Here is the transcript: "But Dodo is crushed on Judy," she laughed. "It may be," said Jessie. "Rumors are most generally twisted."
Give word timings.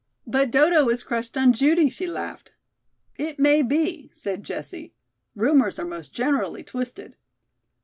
"But 0.25 0.49
Dodo 0.49 0.89
is 0.89 1.03
crushed 1.03 1.37
on 1.37 1.53
Judy," 1.53 1.87
she 1.87 2.07
laughed. 2.07 2.49
"It 3.17 3.37
may 3.37 3.61
be," 3.61 4.09
said 4.11 4.43
Jessie. 4.43 4.93
"Rumors 5.35 5.77
are 5.77 5.85
most 5.85 6.11
generally 6.11 6.63
twisted." 6.63 7.15